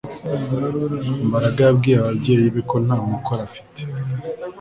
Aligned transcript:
Mbaraga 1.27 1.59
yabwiye 1.67 1.97
ababyeyi 1.99 2.47
be 2.53 2.61
ko 2.69 2.75
nta 2.85 2.97
mukoro 3.11 3.39
afite 3.47 3.79